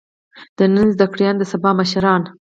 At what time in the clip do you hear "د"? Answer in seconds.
0.57-0.59, 1.39-1.43